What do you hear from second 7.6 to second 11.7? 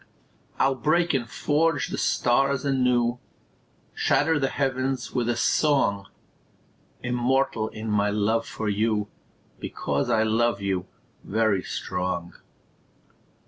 in my love for you, Because I love you, very